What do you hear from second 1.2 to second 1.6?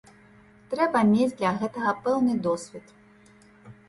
для